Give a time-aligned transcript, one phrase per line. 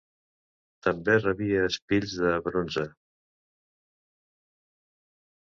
[0.85, 2.87] També rebia espills de bronze.